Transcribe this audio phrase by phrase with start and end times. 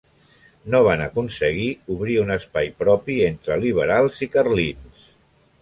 [0.75, 1.67] No van aconseguir
[1.97, 5.09] obrir un espai propi entre liberals i carlins.